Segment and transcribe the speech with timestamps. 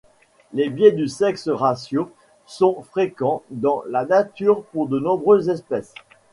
[0.53, 2.11] Les biais du sexe-ratio
[2.47, 5.93] sont fréquents dans la nature pour de nombreuses espèces.